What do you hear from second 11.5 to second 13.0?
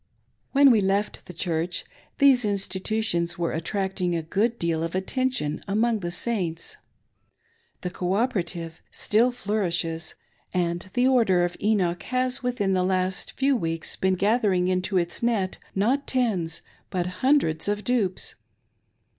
Enoch" has within the